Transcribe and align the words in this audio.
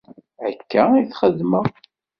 Akka 0.49 0.83
i 1.01 1.03
t-xedmeɣ. 1.09 1.65